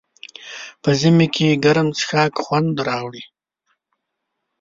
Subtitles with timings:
[0.81, 3.23] په ژمي کې ګرم څښاک خوند راوړي.